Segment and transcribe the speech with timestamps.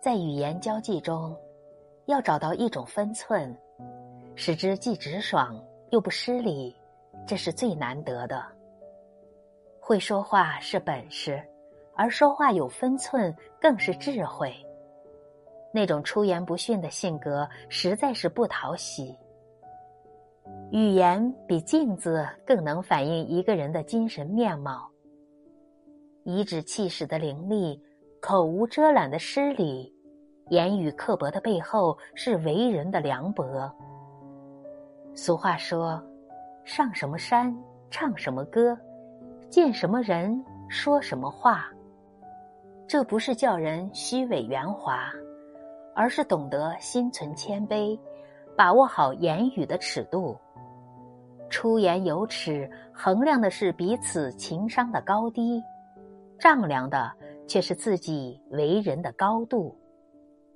[0.00, 1.36] 在语言交际中，
[2.06, 3.54] 要找到一种分寸，
[4.34, 6.74] 使之既直爽又不失礼，
[7.26, 8.42] 这是最难得的。
[9.78, 11.42] 会说话是本事，
[11.94, 14.54] 而说话有分寸更是智慧。
[15.70, 19.14] 那种出言不逊的性格实在是不讨喜。
[20.72, 24.90] 语言比镜子更能反映一个人的精神面貌。
[26.24, 27.80] 颐指气使的凌厉，
[28.20, 29.94] 口无遮拦的失礼，
[30.50, 33.72] 言语刻薄的背后是为人的凉薄。
[35.14, 36.02] 俗话说
[36.66, 37.56] ：“上什么山，
[37.88, 38.76] 唱什么歌，
[39.48, 41.70] 见什么人，说什么话。”
[42.88, 45.08] 这不是叫人虚伪圆滑，
[45.94, 47.96] 而是懂得心存谦卑，
[48.56, 50.36] 把握好言语的尺度。
[51.48, 55.62] 出言有尺，衡量的是彼此情商的高低。
[56.40, 57.12] 丈量的
[57.46, 59.76] 却是自己为人的高度。